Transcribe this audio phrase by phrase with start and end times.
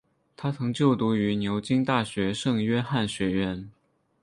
[0.35, 3.69] 他曾就读于牛津大学圣约翰学院。